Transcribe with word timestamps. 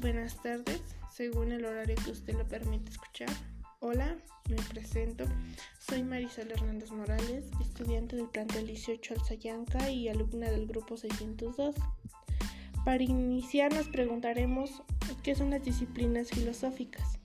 buenas 0.00 0.40
tardes, 0.42 0.80
según 1.12 1.52
el 1.52 1.64
horario 1.64 1.94
que 2.02 2.10
usted 2.10 2.34
lo 2.34 2.46
permite 2.48 2.90
escuchar. 2.90 3.28
Hola, 3.80 4.16
me 4.48 4.56
presento. 4.56 5.24
Soy 5.78 6.02
Marisol 6.02 6.50
Hernández 6.50 6.90
Morales, 6.90 7.44
estudiante 7.60 8.16
del 8.16 8.28
plantel 8.28 8.66
18 8.66 9.14
Alzayanca 9.14 9.90
y 9.90 10.08
alumna 10.08 10.50
del 10.50 10.66
grupo 10.66 10.96
602. 10.96 11.74
Para 12.84 13.02
iniciar 13.02 13.74
nos 13.74 13.88
preguntaremos 13.88 14.82
qué 15.22 15.34
son 15.34 15.50
las 15.50 15.64
disciplinas 15.64 16.30
filosóficas. 16.30 17.18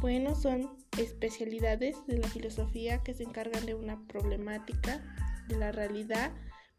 Bueno, 0.00 0.34
son 0.34 0.70
especialidades 0.96 1.96
de 2.06 2.18
la 2.18 2.28
filosofía 2.28 3.02
que 3.02 3.12
se 3.12 3.24
encargan 3.24 3.66
de 3.66 3.74
una 3.74 4.00
problemática 4.06 5.02
de 5.48 5.56
la 5.56 5.70
realidad 5.70 6.32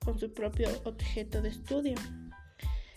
con 0.03 0.17
su 0.17 0.33
propio 0.33 0.69
objeto 0.83 1.43
de 1.43 1.49
estudio. 1.49 1.95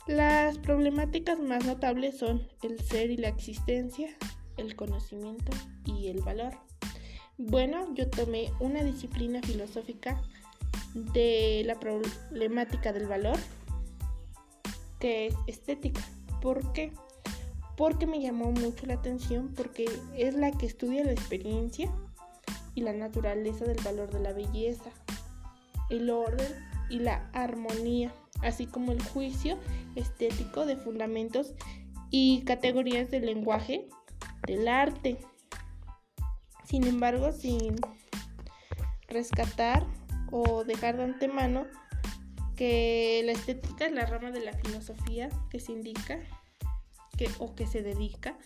Las 0.07 0.59
problemáticas 0.59 1.39
más 1.39 1.65
notables 1.65 2.19
son 2.19 2.47
el 2.63 2.79
ser 2.79 3.11
y 3.11 3.17
la 3.17 3.29
existencia, 3.29 4.15
el 4.59 4.77
conocimiento 4.77 5.51
y 5.87 6.09
el 6.09 6.21
valor. 6.21 6.53
Bueno, 7.39 7.95
yo 7.95 8.11
tomé 8.11 8.53
una 8.61 8.85
disciplina 8.85 9.41
filosófica 9.41 10.21
de 10.93 11.63
la 11.65 11.81
problemática 11.81 12.93
del 12.93 13.07
valor, 13.07 13.39
que 15.01 15.29
es 15.29 15.35
estética. 15.47 16.03
¿Por 16.43 16.75
qué? 16.75 16.93
Porque 17.75 18.07
me 18.07 18.21
llamó 18.21 18.53
mucho 18.53 18.85
la 18.85 18.95
atención, 18.95 19.55
porque 19.57 19.87
es 20.19 20.35
la 20.35 20.51
que 20.51 20.67
estudia 20.67 21.03
la 21.03 21.13
experiencia 21.13 21.91
y 22.75 22.83
la 22.83 22.93
naturaleza 22.93 23.65
del 23.65 23.83
valor 23.83 24.11
de 24.11 24.21
la 24.21 24.35
belleza, 24.35 24.91
el 25.89 26.11
orden 26.11 26.53
y 26.91 26.99
la 26.99 27.31
armonía 27.33 28.13
así 28.43 28.67
como 28.67 28.93
el 28.93 29.03
juicio 29.03 29.59
estético 29.95 30.67
de 30.67 30.77
fundamentos 30.77 31.55
y 32.11 32.43
categorías 32.45 33.11
del 33.11 33.27
lenguaje 33.27 33.89
del 34.47 34.69
arte. 34.69 35.19
Sin 36.65 36.87
embargo, 36.87 37.33
sin 37.33 37.77
rescatar 39.09 39.87
o 40.31 40.65
dejar 40.65 40.97
de 40.97 41.05
antemano 41.05 41.67
que 42.57 43.23
la 43.25 43.33
estética 43.33 43.87
es 43.87 43.93
la 43.93 44.07
rama 44.07 44.31
de 44.31 44.41
la 44.41 44.53
filosofía 44.53 45.29
que 45.51 45.61
se 45.61 45.73
indica 45.73 46.19
que, 47.17 47.29
o 47.39 47.55
que 47.55 47.67
se 47.67 47.83
dedica 47.83 48.37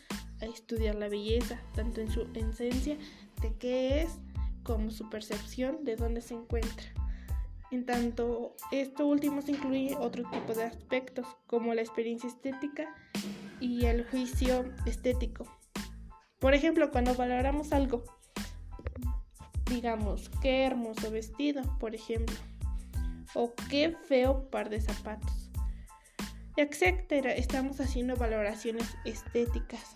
a 0.41 0.47
estudiar 0.47 0.95
la 0.95 1.08
belleza, 1.08 1.61
tanto 1.75 2.00
en 2.00 2.11
su 2.11 2.28
esencia 2.34 2.97
de 3.41 3.55
qué 3.55 4.02
es 4.02 4.11
como 4.62 4.91
su 4.91 5.08
percepción 5.08 5.84
de 5.84 5.97
dónde 5.97 6.20
se 6.20 6.34
encuentra. 6.34 6.98
En 7.70 7.84
tanto, 7.84 8.56
esto 8.72 9.06
último 9.06 9.42
se 9.42 9.52
incluye 9.52 9.94
otro 9.98 10.24
tipo 10.30 10.55
de 10.55 10.64
aspectos, 10.64 11.27
como 11.47 11.74
la 11.74 11.83
experiencia 11.83 12.28
estética 12.28 12.94
y 13.61 13.84
el 13.84 14.06
juicio 14.08 14.64
estético. 14.86 15.44
Por 16.39 16.55
ejemplo, 16.55 16.91
cuando 16.91 17.14
valoramos 17.14 17.72
algo, 17.72 18.05
digamos, 19.69 20.30
qué 20.41 20.64
hermoso 20.64 21.11
vestido, 21.11 21.62
por 21.78 21.94
ejemplo, 21.94 22.36
o 23.34 23.52
qué 23.69 23.94
feo 24.06 24.48
par 24.48 24.70
de 24.70 24.80
zapatos, 24.80 25.50
etcétera, 26.56 27.33
estamos 27.33 27.80
haciendo 27.80 28.16
valoraciones 28.16 28.96
estéticas. 29.05 29.94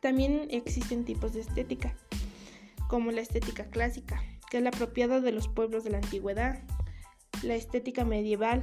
También 0.00 0.48
existen 0.50 1.04
tipos 1.04 1.34
de 1.34 1.40
estética, 1.40 1.94
como 2.88 3.12
la 3.12 3.20
estética 3.20 3.66
clásica, 3.66 4.20
que 4.50 4.58
es 4.58 4.62
la 4.62 4.70
apropiada 4.70 5.20
de 5.20 5.32
los 5.32 5.48
pueblos 5.48 5.84
de 5.84 5.90
la 5.90 5.98
antigüedad. 5.98 6.62
La 7.42 7.54
estética 7.54 8.04
medieval. 8.04 8.62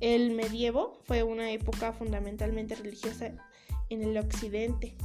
El 0.00 0.32
medievo 0.32 0.98
fue 1.04 1.22
una 1.22 1.50
época 1.50 1.92
fundamentalmente 1.92 2.74
religiosa 2.74 3.32
en 3.88 4.02
el 4.02 4.16
occidente. 4.18 4.96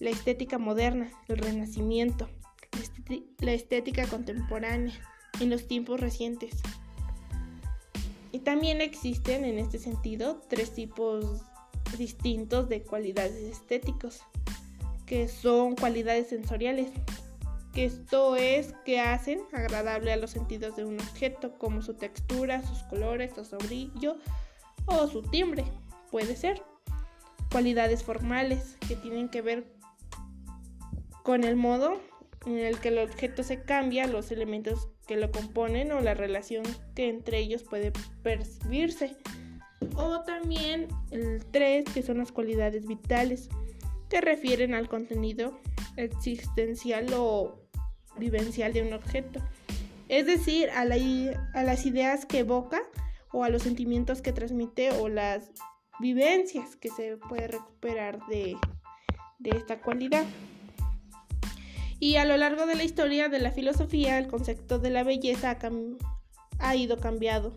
La 0.00 0.10
estética 0.10 0.58
moderna, 0.58 1.10
el 1.28 1.38
renacimiento. 1.38 2.28
La 3.38 3.52
estética 3.52 4.06
contemporánea, 4.06 4.94
en 5.40 5.50
los 5.50 5.66
tiempos 5.66 6.00
recientes. 6.00 6.54
Y 8.32 8.40
también 8.40 8.80
existen 8.80 9.44
en 9.44 9.58
este 9.58 9.78
sentido 9.78 10.42
tres 10.48 10.74
tipos 10.74 11.42
distintos 11.96 12.68
de 12.68 12.82
cualidades 12.82 13.36
estéticos, 13.36 14.20
que 15.06 15.28
son 15.28 15.76
cualidades 15.76 16.28
sensoriales, 16.28 16.90
que 17.74 17.84
esto 17.84 18.36
es 18.36 18.72
que 18.84 19.00
hacen 19.00 19.40
agradable 19.52 20.12
a 20.12 20.16
los 20.16 20.30
sentidos 20.30 20.76
de 20.76 20.84
un 20.84 20.94
objeto, 20.94 21.58
como 21.58 21.82
su 21.82 21.94
textura, 21.94 22.62
sus 22.62 22.84
colores, 22.84 23.32
su 23.34 23.56
brillo 23.58 24.16
o 24.86 25.08
su 25.08 25.22
timbre, 25.22 25.64
puede 26.10 26.36
ser. 26.36 26.62
Cualidades 27.50 28.02
formales 28.02 28.76
que 28.86 28.96
tienen 28.96 29.28
que 29.28 29.42
ver 29.42 29.64
con 31.22 31.44
el 31.44 31.56
modo 31.56 32.00
en 32.46 32.58
el 32.58 32.78
que 32.78 32.88
el 32.88 32.98
objeto 32.98 33.42
se 33.42 33.62
cambia, 33.62 34.06
los 34.06 34.30
elementos 34.30 34.88
que 35.06 35.16
lo 35.16 35.30
componen 35.30 35.92
o 35.92 36.00
la 36.00 36.14
relación 36.14 36.64
que 36.94 37.08
entre 37.08 37.38
ellos 37.38 37.62
puede 37.62 37.92
percibirse. 38.22 39.16
O 39.96 40.20
también 40.20 40.88
el 41.10 41.44
3, 41.50 41.84
que 41.92 42.02
son 42.02 42.18
las 42.18 42.32
cualidades 42.32 42.86
vitales, 42.86 43.48
que 44.08 44.20
refieren 44.20 44.74
al 44.74 44.88
contenido 44.88 45.58
existencial 45.96 47.06
o 47.14 47.63
vivencial 48.18 48.72
de 48.72 48.82
un 48.82 48.92
objeto, 48.92 49.40
es 50.08 50.26
decir, 50.26 50.70
a, 50.70 50.84
las 50.84 51.86
ideas 51.86 52.26
que 52.26 52.40
evoca 52.40 52.82
o 53.32 53.44
a 53.44 53.48
los 53.48 53.62
sentimientos 53.62 54.20
que 54.22 54.32
transmite 54.32 54.90
o 54.92 55.08
las 55.08 55.50
vivencias 55.98 56.76
que 56.76 56.90
se 56.90 57.16
puede 57.16 57.48
recuperar 57.48 58.18
de, 58.26 58.56
esta 59.44 59.80
cualidad. 59.80 60.24
Y 62.00 62.16
a 62.16 62.24
lo 62.24 62.36
largo 62.36 62.66
de 62.66 62.74
la 62.74 62.84
historia 62.84 63.28
de 63.28 63.38
la 63.38 63.50
filosofía, 63.50 64.18
el 64.18 64.26
concepto 64.26 64.78
de 64.78 64.90
la 64.90 65.04
belleza 65.04 65.58
ha, 66.58 66.76
ido 66.76 66.98
cambiando. 66.98 67.56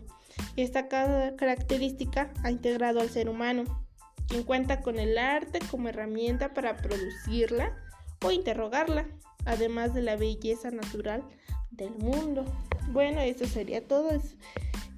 Esta 0.56 0.88
característica 0.88 2.32
ha 2.42 2.50
integrado 2.50 3.00
al 3.00 3.10
ser 3.10 3.28
humano, 3.28 3.86
quien 4.26 4.42
cuenta 4.42 4.80
con 4.80 4.98
el 4.98 5.18
arte 5.18 5.58
como 5.70 5.88
herramienta 5.88 6.54
para 6.54 6.76
producirla 6.76 7.76
o 8.24 8.30
interrogarla 8.30 9.06
además 9.48 9.94
de 9.94 10.02
la 10.02 10.16
belleza 10.16 10.70
natural 10.70 11.24
del 11.70 11.94
mundo. 11.94 12.44
Bueno, 12.92 13.20
eso 13.20 13.46
sería 13.46 13.86
todo 13.86 14.10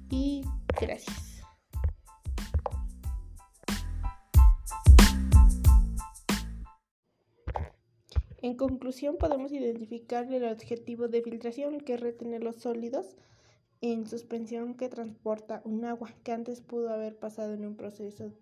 y 0.09 0.43
gracias. 0.79 1.41
En 8.43 8.55
conclusión, 8.55 9.17
podemos 9.17 9.51
identificar 9.51 10.31
el 10.33 10.43
objetivo 10.45 11.07
de 11.07 11.21
filtración, 11.21 11.79
que 11.79 11.93
es 11.93 12.01
retener 12.01 12.43
los 12.43 12.57
sólidos 12.57 13.15
en 13.79 14.07
suspensión 14.07 14.73
que 14.73 14.89
transporta 14.89 15.61
un 15.63 15.85
agua 15.85 16.13
que 16.23 16.33
antes 16.33 16.59
pudo 16.59 16.89
haber 16.89 17.15
pasado 17.17 17.53
en 17.53 17.65
un 17.65 17.75
proceso 17.75 18.33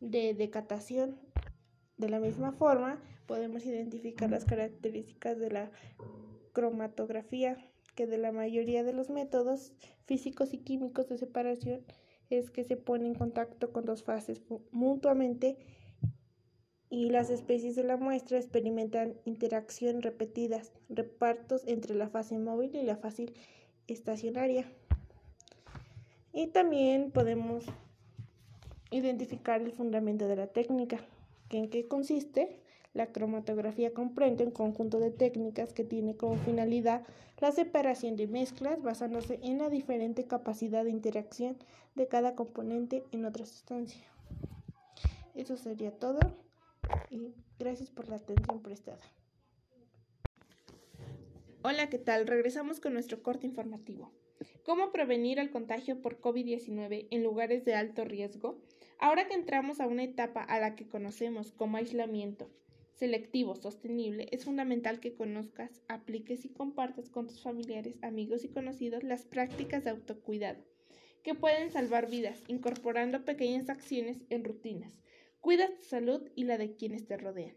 de 0.00 0.34
decatación 0.34 1.18
de 2.02 2.10
la 2.10 2.20
misma 2.20 2.52
forma, 2.52 3.00
podemos 3.26 3.64
identificar 3.64 4.28
las 4.28 4.44
características 4.44 5.38
de 5.38 5.50
la 5.50 5.70
cromatografía, 6.52 7.56
que 7.94 8.06
de 8.06 8.18
la 8.18 8.32
mayoría 8.32 8.82
de 8.82 8.92
los 8.92 9.08
métodos 9.08 9.72
físicos 10.04 10.52
y 10.52 10.58
químicos 10.58 11.08
de 11.08 11.16
separación 11.16 11.82
es 12.28 12.50
que 12.50 12.64
se 12.64 12.76
pone 12.76 13.06
en 13.06 13.14
contacto 13.14 13.72
con 13.72 13.84
dos 13.84 14.02
fases 14.02 14.42
mutuamente 14.70 15.58
y 16.90 17.10
las 17.10 17.30
especies 17.30 17.76
de 17.76 17.84
la 17.84 17.96
muestra 17.96 18.38
experimentan 18.38 19.14
interacción 19.24 20.02
repetidas, 20.02 20.72
repartos 20.88 21.62
entre 21.66 21.94
la 21.94 22.08
fase 22.08 22.38
móvil 22.38 22.74
y 22.74 22.82
la 22.82 22.96
fase 22.96 23.32
estacionaria. 23.86 24.66
Y 26.32 26.48
también 26.48 27.10
podemos 27.10 27.64
identificar 28.90 29.60
el 29.62 29.72
fundamento 29.72 30.26
de 30.26 30.36
la 30.36 30.46
técnica, 30.48 31.00
¿En 31.52 31.68
qué 31.68 31.86
consiste? 31.86 32.58
La 32.94 33.12
cromatografía 33.12 33.92
comprende 33.92 34.44
un 34.44 34.52
conjunto 34.52 34.98
de 34.98 35.10
técnicas 35.10 35.74
que 35.74 35.84
tiene 35.84 36.16
como 36.16 36.36
finalidad 36.36 37.02
la 37.40 37.52
separación 37.52 38.16
de 38.16 38.26
mezclas 38.26 38.82
basándose 38.82 39.38
en 39.42 39.58
la 39.58 39.68
diferente 39.68 40.26
capacidad 40.26 40.82
de 40.82 40.90
interacción 40.90 41.58
de 41.94 42.08
cada 42.08 42.34
componente 42.34 43.04
en 43.12 43.26
otra 43.26 43.44
sustancia. 43.44 44.02
Eso 45.34 45.58
sería 45.58 45.90
todo 45.92 46.20
y 47.10 47.34
gracias 47.58 47.90
por 47.90 48.08
la 48.08 48.16
atención 48.16 48.62
prestada. 48.62 49.02
Hola, 51.62 51.90
¿qué 51.90 51.98
tal? 51.98 52.26
Regresamos 52.26 52.80
con 52.80 52.94
nuestro 52.94 53.22
corte 53.22 53.46
informativo. 53.46 54.10
¿Cómo 54.64 54.90
prevenir 54.90 55.38
el 55.38 55.50
contagio 55.50 56.00
por 56.00 56.20
COVID-19 56.20 57.08
en 57.10 57.22
lugares 57.22 57.64
de 57.64 57.74
alto 57.74 58.04
riesgo? 58.04 58.58
Ahora 58.98 59.26
que 59.26 59.34
entramos 59.34 59.80
a 59.80 59.86
una 59.86 60.04
etapa 60.04 60.42
a 60.42 60.58
la 60.60 60.74
que 60.76 60.88
conocemos 60.88 61.52
como 61.52 61.76
aislamiento 61.76 62.50
selectivo 62.94 63.56
sostenible, 63.56 64.28
es 64.30 64.44
fundamental 64.44 65.00
que 65.00 65.14
conozcas, 65.14 65.82
apliques 65.88 66.44
y 66.44 66.50
compartas 66.50 67.08
con 67.08 67.26
tus 67.26 67.42
familiares, 67.42 67.98
amigos 68.02 68.44
y 68.44 68.48
conocidos 68.48 69.02
las 69.02 69.24
prácticas 69.24 69.82
de 69.82 69.90
autocuidado 69.90 70.62
que 71.22 71.34
pueden 71.34 71.70
salvar 71.70 72.10
vidas, 72.10 72.42
incorporando 72.48 73.24
pequeñas 73.24 73.68
acciones 73.68 74.24
en 74.30 74.44
rutinas. 74.44 75.00
Cuida 75.40 75.74
tu 75.74 75.82
salud 75.82 76.28
y 76.34 76.44
la 76.44 76.58
de 76.58 76.74
quienes 76.74 77.06
te 77.06 77.16
rodean. 77.16 77.56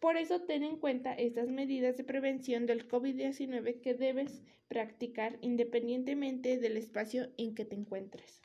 Por 0.00 0.16
eso 0.16 0.42
ten 0.42 0.62
en 0.62 0.78
cuenta 0.78 1.14
estas 1.14 1.48
medidas 1.48 1.96
de 1.96 2.04
prevención 2.04 2.66
del 2.66 2.88
COVID-19 2.88 3.80
que 3.80 3.94
debes 3.94 4.42
practicar 4.68 5.38
independientemente 5.42 6.58
del 6.58 6.76
espacio 6.76 7.30
en 7.36 7.54
que 7.54 7.64
te 7.64 7.76
encuentres. 7.76 8.42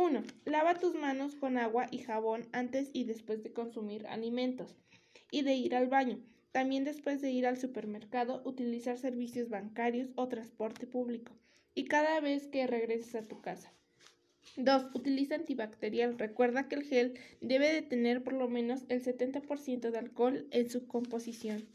1. 0.00 0.22
Lava 0.44 0.78
tus 0.78 0.94
manos 0.94 1.34
con 1.34 1.58
agua 1.58 1.88
y 1.90 1.98
jabón 1.98 2.46
antes 2.52 2.88
y 2.92 3.02
después 3.02 3.42
de 3.42 3.52
consumir 3.52 4.06
alimentos 4.06 4.76
y 5.32 5.42
de 5.42 5.54
ir 5.54 5.74
al 5.74 5.88
baño. 5.88 6.20
También 6.52 6.84
después 6.84 7.20
de 7.20 7.32
ir 7.32 7.48
al 7.48 7.58
supermercado, 7.58 8.40
utilizar 8.44 8.96
servicios 8.96 9.48
bancarios 9.48 10.10
o 10.14 10.28
transporte 10.28 10.86
público. 10.86 11.32
Y 11.74 11.86
cada 11.86 12.20
vez 12.20 12.46
que 12.46 12.68
regreses 12.68 13.16
a 13.16 13.26
tu 13.26 13.40
casa. 13.40 13.72
2. 14.56 14.90
Utiliza 14.94 15.34
antibacterial. 15.34 16.16
Recuerda 16.16 16.68
que 16.68 16.76
el 16.76 16.84
gel 16.84 17.18
debe 17.40 17.72
de 17.72 17.82
tener 17.82 18.22
por 18.22 18.34
lo 18.34 18.48
menos 18.48 18.84
el 18.88 19.02
70% 19.02 19.90
de 19.90 19.98
alcohol 19.98 20.46
en 20.52 20.70
su 20.70 20.86
composición. 20.86 21.66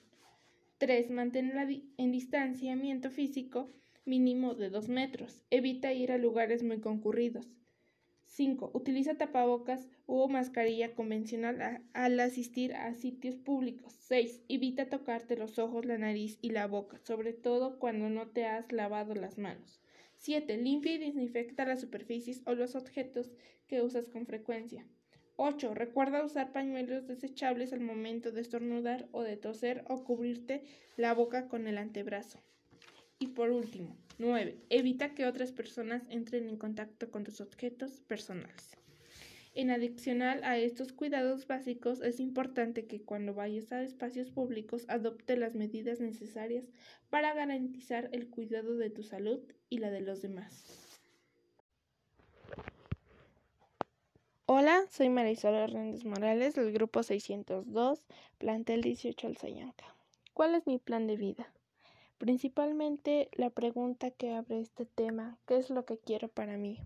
3. 0.78 1.12
Mantén 1.12 1.52
en 1.98 2.12
distanciamiento 2.14 3.12
físico 3.12 3.70
mínimo 4.06 4.56
de 4.56 4.70
2 4.70 4.88
metros. 4.88 5.42
Evita 5.50 5.92
ir 5.92 6.14
a 6.14 6.18
lugares 6.18 6.64
muy 6.64 6.80
concurridos. 6.80 7.50
5. 8.36 8.72
Utiliza 8.74 9.14
tapabocas 9.14 9.88
o 10.08 10.28
mascarilla 10.28 10.96
convencional 10.96 11.84
al 11.94 12.20
asistir 12.20 12.74
a 12.74 12.96
sitios 12.96 13.36
públicos. 13.36 13.94
6. 14.08 14.42
Evita 14.50 14.90
tocarte 14.90 15.38
los 15.38 15.60
ojos, 15.60 15.86
la 15.86 16.00
nariz 16.00 16.40
y 16.42 16.50
la 16.50 16.66
boca, 16.66 17.00
sobre 17.04 17.34
todo 17.34 17.78
cuando 17.78 18.10
no 18.10 18.28
te 18.28 18.48
has 18.48 18.72
lavado 18.72 19.14
las 19.14 19.38
manos. 19.38 19.80
7. 20.18 20.58
Limpia 20.58 20.94
y 20.94 20.98
desinfecta 20.98 21.64
las 21.66 21.82
superficies 21.82 22.42
o 22.48 22.56
los 22.56 22.76
objetos 22.76 23.32
que 23.68 23.84
usas 23.84 24.10
con 24.10 24.26
frecuencia. 24.26 24.84
8. 25.36 25.76
Recuerda 25.76 26.26
usar 26.26 26.52
pañuelos 26.52 27.06
desechables 27.06 27.72
al 27.72 27.82
momento 27.82 28.32
de 28.32 28.42
estornudar 28.42 29.08
o 29.12 29.22
de 29.22 29.38
toser 29.38 29.84
o 29.88 30.04
cubrirte 30.04 30.64
la 30.98 31.14
boca 31.14 31.48
con 31.48 31.68
el 31.68 31.78
antebrazo. 31.78 32.40
Y 33.20 33.28
por 33.28 33.52
último, 33.52 33.96
9. 34.20 34.58
Evita 34.70 35.14
que 35.14 35.26
otras 35.26 35.52
personas 35.52 36.04
entren 36.10 36.48
en 36.48 36.58
contacto 36.58 37.10
con 37.12 37.24
tus 37.24 37.42
objetos 37.42 38.02
personales. 38.08 38.78
En 39.56 39.70
adicional 39.70 40.44
a 40.44 40.58
estos 40.58 40.94
cuidados 40.94 41.46
básicos, 41.46 42.02
es 42.02 42.20
importante 42.20 42.86
que 42.88 43.02
cuando 43.02 43.36
vayas 43.36 43.72
a 43.72 43.84
espacios 43.84 44.32
públicos 44.32 44.86
adopte 44.88 45.38
las 45.38 45.54
medidas 45.54 46.00
necesarias 46.00 46.72
para 47.12 47.36
garantizar 47.36 48.10
el 48.14 48.30
cuidado 48.30 48.76
de 48.78 48.90
tu 48.90 49.04
salud 49.04 49.42
y 49.70 49.78
la 49.78 49.92
de 49.92 50.02
los 50.02 50.24
demás. 50.24 50.90
Hola, 54.48 54.84
soy 54.90 55.10
Marisol 55.10 55.54
Hernández 55.54 56.04
Morales 56.04 56.56
del 56.56 56.74
grupo 56.74 57.04
602, 57.04 58.08
plantel 58.40 58.82
18 58.82 59.28
Alzayanca. 59.28 59.86
¿Cuál 60.34 60.56
es 60.56 60.66
mi 60.66 60.80
plan 60.80 61.06
de 61.06 61.16
vida? 61.16 61.54
Principalmente 62.18 63.30
la 63.34 63.50
pregunta 63.50 64.12
que 64.12 64.34
abre 64.34 64.60
este 64.60 64.86
tema, 64.86 65.38
¿qué 65.46 65.58
es 65.58 65.70
lo 65.70 65.86
que 65.86 65.98
quiero 65.98 66.30
para 66.30 66.58
mí? 66.58 66.80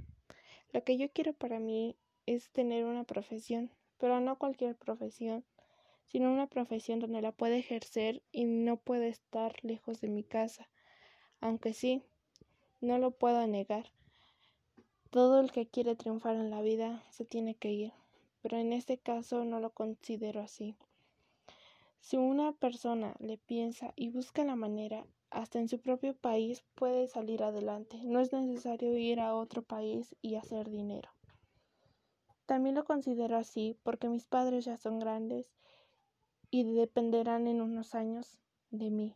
Lo 0.74 0.84
que 0.84 0.98
yo 0.98 1.12
quiero 1.12 1.34
para 1.34 1.60
mí 1.60 1.96
es 2.26 2.50
tener 2.50 2.86
una 2.86 3.04
profesión, 3.04 3.72
pero 3.98 4.20
no 4.20 4.38
cualquier 4.38 4.76
profesión, 4.76 5.46
sino 6.06 6.32
una 6.32 6.48
profesión 6.48 7.00
donde 7.00 7.22
la 7.22 7.32
pueda 7.32 7.56
ejercer 7.56 8.24
y 8.32 8.46
no 8.46 8.78
pueda 8.78 9.08
estar 9.08 9.56
lejos 9.64 10.02
de 10.02 10.10
mi 10.10 10.24
casa. 10.24 10.70
Aunque 11.40 11.74
sí, 11.74 12.04
no 12.82 12.98
lo 12.98 13.12
puedo 13.12 13.46
negar. 13.48 13.92
Todo 15.10 15.40
el 15.40 15.52
que 15.52 15.68
quiere 15.68 15.96
triunfar 15.96 16.36
en 16.36 16.50
la 16.50 16.62
vida 16.62 17.04
se 17.12 17.26
tiene 17.26 17.56
que 17.56 17.72
ir, 17.72 17.94
pero 18.42 18.58
en 18.58 18.74
este 18.74 18.98
caso 18.98 19.46
no 19.46 19.60
lo 19.60 19.72
considero 19.72 20.42
así. 20.42 20.76
Si 22.00 22.18
una 22.18 22.54
persona 22.54 23.16
le 23.20 23.38
piensa 23.38 23.94
y 23.96 24.10
busca 24.10 24.44
la 24.44 24.56
manera 24.56 25.06
hasta 25.30 25.60
en 25.60 25.68
su 25.68 25.80
propio 25.80 26.16
país 26.16 26.64
puede 26.76 27.08
salir 27.08 27.44
adelante. 27.44 28.00
No 28.04 28.20
es 28.20 28.32
necesario 28.34 28.98
ir 28.98 29.20
a 29.20 29.36
otro 29.36 29.62
país 29.62 30.16
y 30.22 30.36
hacer 30.36 30.70
dinero. 30.70 31.10
También 32.46 32.76
lo 32.76 32.86
considero 32.86 33.38
así 33.38 33.78
porque 33.84 34.08
mis 34.08 34.26
padres 34.26 34.66
ya 34.66 34.78
son 34.78 35.00
grandes 35.00 35.52
y 36.50 36.64
dependerán 36.64 37.48
en 37.48 37.62
unos 37.62 37.94
años 37.94 38.40
de 38.72 38.90
mí, 38.90 39.16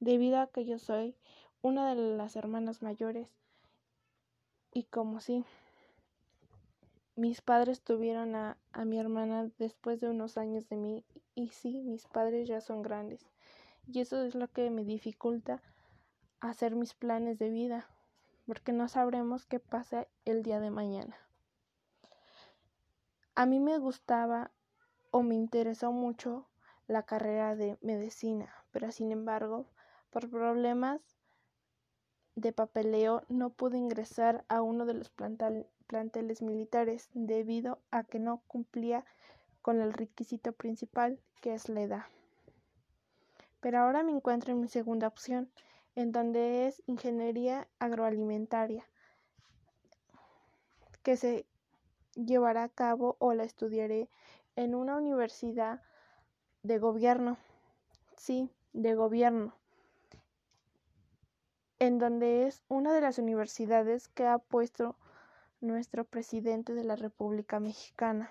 debido 0.00 0.40
a 0.40 0.48
que 0.48 0.64
yo 0.64 0.78
soy 0.78 1.14
una 1.62 1.94
de 1.94 2.16
las 2.16 2.34
hermanas 2.34 2.82
mayores 2.82 3.28
y 4.72 4.84
como 4.84 5.20
si 5.20 5.44
mis 7.14 7.40
padres 7.40 7.82
tuvieron 7.82 8.34
a, 8.34 8.58
a 8.72 8.84
mi 8.84 8.98
hermana 8.98 9.48
después 9.58 10.00
de 10.00 10.08
unos 10.08 10.36
años 10.36 10.68
de 10.68 10.76
mí 10.76 11.04
y 11.36 11.50
sí, 11.50 11.82
mis 11.82 12.06
padres 12.06 12.48
ya 12.48 12.60
son 12.60 12.82
grandes 12.82 13.30
y 13.86 14.00
eso 14.00 14.22
es 14.22 14.34
lo 14.34 14.48
que 14.48 14.70
me 14.70 14.84
dificulta 14.84 15.62
hacer 16.40 16.74
mis 16.74 16.94
planes 16.94 17.38
de 17.38 17.50
vida, 17.50 17.88
porque 18.46 18.72
no 18.72 18.88
sabremos 18.88 19.46
qué 19.46 19.60
pasa 19.60 20.06
el 20.24 20.42
día 20.42 20.60
de 20.60 20.70
mañana. 20.70 21.16
A 23.34 23.46
mí 23.46 23.60
me 23.60 23.78
gustaba 23.78 24.50
o 25.10 25.22
me 25.22 25.34
interesó 25.34 25.92
mucho 25.92 26.46
la 26.86 27.02
carrera 27.04 27.56
de 27.56 27.78
medicina, 27.80 28.52
pero 28.72 28.90
sin 28.92 29.12
embargo, 29.12 29.66
por 30.10 30.30
problemas 30.30 31.00
de 32.34 32.52
papeleo 32.52 33.22
no 33.28 33.50
pude 33.50 33.78
ingresar 33.78 34.44
a 34.48 34.62
uno 34.62 34.86
de 34.86 34.94
los 34.94 35.10
planteles 35.10 36.42
militares 36.42 37.10
debido 37.12 37.80
a 37.90 38.04
que 38.04 38.18
no 38.18 38.42
cumplía 38.46 39.04
con 39.62 39.80
el 39.80 39.92
requisito 39.92 40.52
principal 40.52 41.20
que 41.40 41.54
es 41.54 41.68
la 41.68 41.82
edad 41.82 42.04
pero 43.60 43.78
ahora 43.78 44.02
me 44.02 44.12
encuentro 44.12 44.52
en 44.52 44.60
mi 44.60 44.68
segunda 44.68 45.06
opción, 45.06 45.50
en 45.94 46.12
donde 46.12 46.66
es 46.66 46.82
ingeniería 46.86 47.68
agroalimentaria, 47.78 48.84
que 51.02 51.16
se 51.16 51.46
llevará 52.14 52.64
a 52.64 52.68
cabo 52.68 53.16
o 53.18 53.34
la 53.34 53.44
estudiaré 53.44 54.08
en 54.56 54.74
una 54.74 54.96
universidad 54.96 55.82
de 56.62 56.78
gobierno, 56.78 57.38
sí, 58.16 58.50
de 58.72 58.94
gobierno, 58.94 59.54
en 61.78 61.98
donde 61.98 62.46
es 62.46 62.62
una 62.68 62.92
de 62.92 63.00
las 63.00 63.18
universidades 63.18 64.08
que 64.08 64.26
ha 64.26 64.38
puesto 64.38 64.96
nuestro 65.60 66.04
presidente 66.04 66.74
de 66.74 66.84
la 66.84 66.96
República 66.96 67.60
Mexicana. 67.60 68.30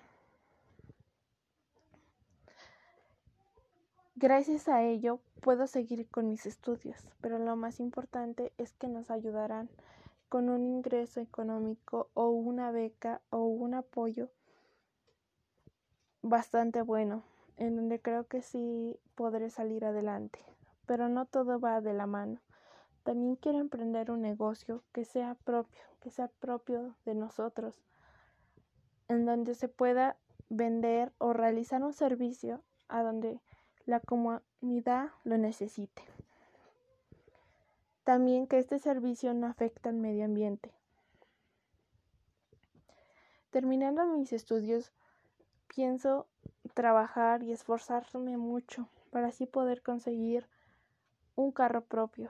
Gracias 4.22 4.68
a 4.68 4.84
ello 4.84 5.22
puedo 5.40 5.66
seguir 5.66 6.06
con 6.10 6.28
mis 6.28 6.46
estudios, 6.46 7.10
pero 7.22 7.40
lo 7.40 7.56
más 7.56 7.80
importante 7.80 8.52
es 8.58 8.74
que 8.74 8.90
nos 8.90 9.12
ayudarán 9.12 9.70
con 10.28 10.50
un 10.50 10.66
ingreso 10.66 11.22
económico 11.22 12.10
o 12.16 12.28
una 12.28 12.70
beca 12.70 13.22
o 13.30 13.46
un 13.46 13.76
apoyo 13.76 14.30
bastante 16.22 16.82
bueno, 16.82 17.24
en 17.56 17.78
donde 17.78 18.02
creo 18.02 18.28
que 18.28 18.42
sí 18.42 19.00
podré 19.16 19.50
salir 19.50 19.86
adelante. 19.86 20.40
Pero 20.86 21.08
no 21.08 21.26
todo 21.26 21.58
va 21.58 21.80
de 21.80 21.94
la 21.94 22.06
mano. 22.06 22.42
También 23.04 23.38
quiero 23.38 23.60
emprender 23.60 24.12
un 24.12 24.22
negocio 24.22 24.84
que 24.92 25.06
sea 25.06 25.36
propio, 25.46 25.80
que 26.02 26.10
sea 26.10 26.28
propio 26.28 26.94
de 27.06 27.16
nosotros, 27.16 27.82
en 29.08 29.26
donde 29.26 29.56
se 29.56 29.70
pueda 29.70 30.18
vender 30.50 31.14
o 31.20 31.32
realizar 31.32 31.82
un 31.84 31.94
servicio 31.94 32.62
a 32.90 33.02
donde 33.02 33.40
la 33.90 34.00
comunidad 34.00 35.10
lo 35.24 35.40
necesite. 35.40 36.04
También 38.04 38.46
que 38.46 38.60
este 38.60 38.78
servicio 38.78 39.34
no 39.34 39.48
afecta 39.48 39.90
al 39.90 39.96
medio 39.96 40.26
ambiente. 40.26 40.72
Terminando 43.50 44.06
mis 44.06 44.32
estudios, 44.32 44.92
pienso 45.74 46.28
trabajar 46.76 47.42
y 47.42 47.52
esforzarme 47.52 48.38
mucho 48.38 48.88
para 49.10 49.30
así 49.30 49.48
poder 49.48 49.82
conseguir 49.82 50.48
un 51.36 51.52
carro 51.52 51.84
propio, 51.84 52.30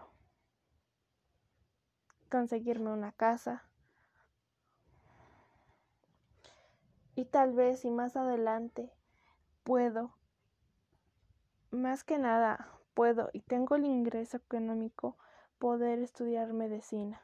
conseguirme 2.29 2.89
una 2.91 3.11
casa 3.11 3.65
y 7.15 7.25
tal 7.25 7.51
vez 7.51 7.81
si 7.81 7.91
más 7.91 8.15
adelante 8.15 8.93
puedo 9.65 10.18
más 11.71 12.03
que 12.03 12.17
nada 12.17 12.69
puedo 12.93 13.29
y 13.33 13.41
tengo 13.41 13.75
el 13.75 13.85
ingreso 13.85 14.37
económico 14.37 15.15
poder 15.57 15.99
estudiar 15.99 16.53
medicina. 16.53 17.21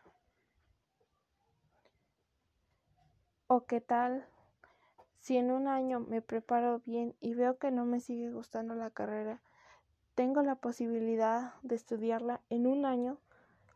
¿O 3.47 3.65
qué 3.65 3.81
tal 3.81 4.25
si 5.19 5.37
en 5.37 5.51
un 5.51 5.67
año 5.67 5.99
me 5.99 6.21
preparo 6.21 6.79
bien 6.85 7.15
y 7.21 7.33
veo 7.33 7.57
que 7.57 7.71
no 7.71 7.85
me 7.85 7.99
sigue 7.99 8.31
gustando 8.31 8.75
la 8.75 8.89
carrera? 8.89 9.41
Tengo 10.15 10.41
la 10.41 10.55
posibilidad 10.55 11.53
de 11.61 11.75
estudiarla 11.75 12.41
en 12.49 12.67
un 12.67 12.85
año 12.85 13.17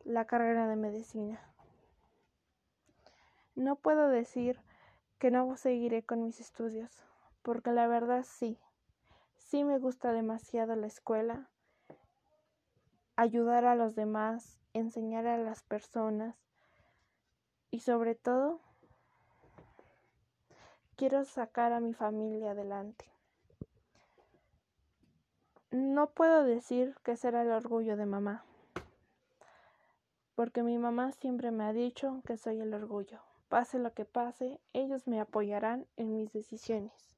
la 0.05 0.25
carrera 0.25 0.67
de 0.67 0.75
medicina. 0.75 1.39
No 3.55 3.75
puedo 3.75 4.07
decir 4.07 4.59
que 5.17 5.31
no 5.31 5.55
seguiré 5.57 6.01
con 6.01 6.23
mis 6.23 6.39
estudios, 6.39 7.03
porque 7.41 7.71
la 7.71 7.87
verdad 7.87 8.23
sí, 8.23 8.57
sí 9.49 9.63
me 9.63 9.79
gusta 9.79 10.13
demasiado 10.13 10.75
la 10.75 10.85
escuela, 10.85 11.49
ayudar 13.15 13.65
a 13.65 13.73
los 13.73 13.95
demás, 13.95 14.59
enseñar 14.73 15.25
a 15.25 15.39
las 15.39 15.63
personas 15.63 16.35
y 17.71 17.79
sobre 17.79 18.13
todo 18.13 18.59
quiero 20.95 21.25
sacar 21.25 21.73
a 21.73 21.79
mi 21.79 21.95
familia 21.95 22.51
adelante. 22.51 23.05
No 25.71 26.11
puedo 26.11 26.43
decir 26.43 26.95
que 27.03 27.17
será 27.17 27.41
el 27.41 27.51
orgullo 27.51 27.97
de 27.97 28.05
mamá, 28.05 28.45
porque 30.35 30.61
mi 30.61 30.77
mamá 30.77 31.11
siempre 31.11 31.49
me 31.49 31.63
ha 31.63 31.73
dicho 31.73 32.21
que 32.23 32.37
soy 32.37 32.61
el 32.61 32.75
orgullo. 32.75 33.19
Pase 33.47 33.79
lo 33.79 33.93
que 33.93 34.05
pase, 34.05 34.59
ellos 34.73 35.07
me 35.07 35.19
apoyarán 35.19 35.87
en 35.97 36.13
mis 36.13 36.31
decisiones. 36.31 37.08